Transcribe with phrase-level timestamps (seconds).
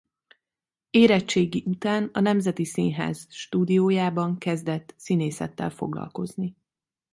[0.89, 6.55] Érettségi után a Nemzeti Színház Stúdiójában kezdett színészettel foglalkozni.